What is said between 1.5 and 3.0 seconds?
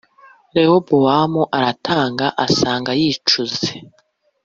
aratanga asanga